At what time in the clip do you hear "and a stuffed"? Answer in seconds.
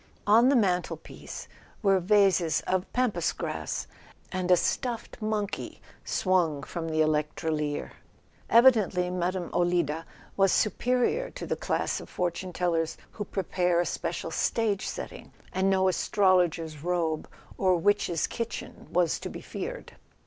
4.31-5.21